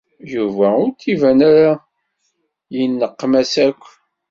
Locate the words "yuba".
0.33-0.67